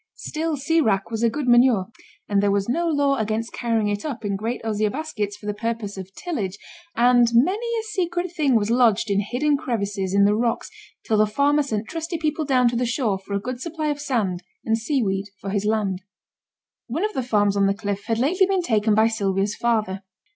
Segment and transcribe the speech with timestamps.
[0.15, 1.85] Still sea wrack was a good manure,
[2.27, 5.53] and there was no law against carrying it up in great osier baskets for the
[5.53, 6.57] purpose of tillage,
[6.95, 10.71] and many a secret thing was lodged in hidden crevices in the rocks
[11.05, 14.01] till the farmer sent trusty people down to the shore for a good supply of
[14.01, 16.01] sand and seaweed for his land.
[16.87, 20.01] One of the farms on the cliff had lately been taken by Sylvia's father.